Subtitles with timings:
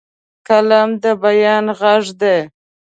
[0.47, 2.37] قلم د بیان غږ دی